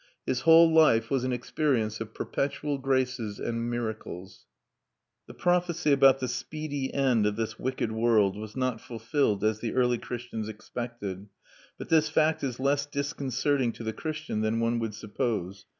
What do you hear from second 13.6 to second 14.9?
to the Christian than one